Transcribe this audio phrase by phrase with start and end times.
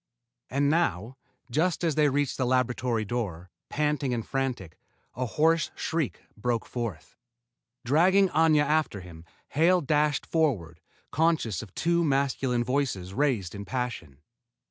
[0.49, 1.15] And now,
[1.51, 4.75] just as they reached the laboratory door, panting and frantic,
[5.15, 7.15] a hoarse shriek broke forth.
[7.85, 14.17] Dragging Aña after him, Hale dashed forward, conscious of two masculine voices raised in passion.